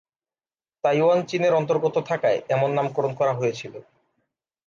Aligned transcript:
Taiwan 0.83 1.19
চীনের 1.25 1.53
অন্তর্গত 1.53 1.95
থাকায় 2.09 2.39
এমন 2.49 2.69
নামকরণ 2.73 3.11
করা 3.13 3.33
হয়েছিলো। 3.33 3.79